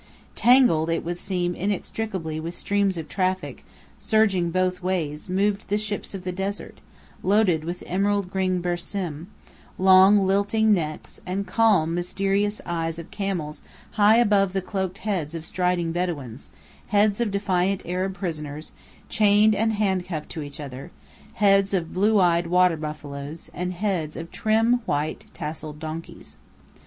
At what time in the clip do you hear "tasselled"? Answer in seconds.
25.35-25.77